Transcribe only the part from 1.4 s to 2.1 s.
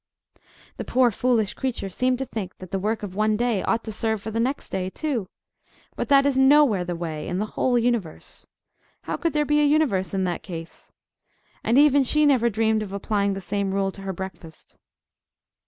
creature